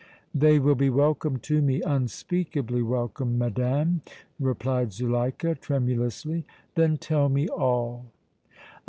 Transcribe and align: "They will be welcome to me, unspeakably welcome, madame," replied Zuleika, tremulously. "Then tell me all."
"They 0.33 0.57
will 0.57 0.73
be 0.73 0.89
welcome 0.89 1.37
to 1.41 1.61
me, 1.61 1.83
unspeakably 1.83 2.81
welcome, 2.81 3.37
madame," 3.37 4.01
replied 4.39 4.93
Zuleika, 4.93 5.53
tremulously. 5.53 6.43
"Then 6.73 6.97
tell 6.97 7.29
me 7.29 7.47
all." 7.49 8.07